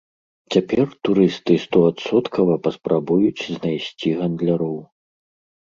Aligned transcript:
Цяпер 0.53 0.87
турысты 1.07 1.57
стоадсоткава 1.67 2.55
паспрабуюць 2.69 3.47
знайсці 3.59 4.15
гандляроў. 4.23 4.77